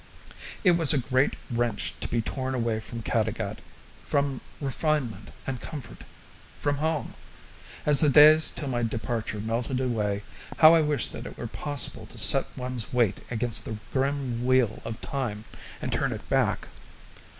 It 0.63 0.71
was 0.71 0.93
a 0.95 0.97
great 0.97 1.35
wrench 1.51 1.93
to 1.99 2.07
be 2.07 2.23
torn 2.23 2.55
away 2.55 2.79
from 2.79 3.03
Caddagat 3.03 3.59
from 4.03 4.41
refinement 4.59 5.29
and 5.45 5.61
comfort 5.61 6.05
from 6.59 6.77
home! 6.77 7.13
As 7.85 7.99
the 7.99 8.09
days 8.09 8.49
till 8.49 8.67
my 8.67 8.81
departure 8.81 9.39
melted 9.39 9.79
away, 9.79 10.23
how 10.57 10.73
I 10.73 10.81
wished 10.81 11.11
that 11.13 11.27
it 11.27 11.37
were 11.37 11.45
possible 11.45 12.07
to 12.07 12.17
set 12.17 12.47
one's 12.57 12.91
weight 12.91 13.19
against 13.29 13.63
the 13.63 13.77
grim 13.93 14.43
wheel 14.43 14.81
of 14.85 14.99
time 15.01 15.45
and 15.83 15.91
turn 15.93 16.13
it 16.13 16.27
back! 16.29 16.69